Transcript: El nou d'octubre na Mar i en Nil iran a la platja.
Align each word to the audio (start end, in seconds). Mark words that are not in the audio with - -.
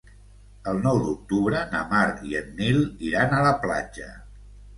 El 0.69 0.79
nou 0.85 1.01
d'octubre 1.03 1.59
na 1.73 1.81
Mar 1.91 1.99
i 2.31 2.41
en 2.41 2.49
Nil 2.63 2.81
iran 3.11 3.37
a 3.41 3.45
la 3.51 3.53
platja. 3.69 4.11